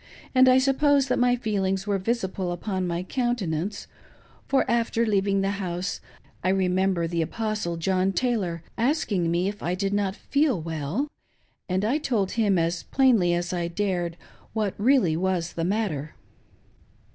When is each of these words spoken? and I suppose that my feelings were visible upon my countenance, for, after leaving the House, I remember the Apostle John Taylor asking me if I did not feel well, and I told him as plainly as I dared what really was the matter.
and 0.33 0.49
I 0.49 0.57
suppose 0.57 1.09
that 1.09 1.19
my 1.19 1.35
feelings 1.35 1.85
were 1.85 1.99
visible 1.99 2.51
upon 2.51 2.87
my 2.87 3.03
countenance, 3.03 3.85
for, 4.47 4.65
after 4.67 5.05
leaving 5.05 5.41
the 5.41 5.51
House, 5.61 6.01
I 6.43 6.49
remember 6.49 7.05
the 7.05 7.21
Apostle 7.21 7.77
John 7.77 8.11
Taylor 8.11 8.63
asking 8.79 9.29
me 9.29 9.47
if 9.47 9.61
I 9.61 9.75
did 9.75 9.93
not 9.93 10.15
feel 10.15 10.59
well, 10.59 11.07
and 11.69 11.85
I 11.85 11.99
told 11.99 12.31
him 12.31 12.57
as 12.57 12.81
plainly 12.81 13.35
as 13.35 13.53
I 13.53 13.67
dared 13.67 14.17
what 14.53 14.73
really 14.79 15.15
was 15.15 15.53
the 15.53 15.63
matter. 15.65 16.15